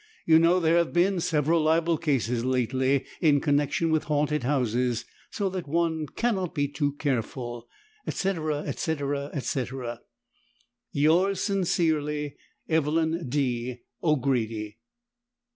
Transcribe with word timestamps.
You 0.25 0.39
know 0.39 0.59
there 0.59 0.77
have 0.77 0.93
been 0.93 1.19
several 1.19 1.61
libel 1.61 1.95
cases 1.95 2.43
lately, 2.43 3.05
in 3.21 3.39
connection 3.39 3.91
with 3.91 4.05
haunted 4.05 4.41
houses 4.41 5.05
so 5.29 5.47
that 5.51 5.67
one 5.67 6.07
cannot 6.07 6.55
be 6.55 6.67
too 6.69 6.93
careful. 6.93 7.67
&c. 8.09 8.33
&c. 8.33 8.97
&c. 9.41 9.65
Yours 10.91 11.39
sincerely, 11.39 12.35
EVELYN 12.67 13.29
D. 13.29 13.77
O'GRADY. 14.01 14.79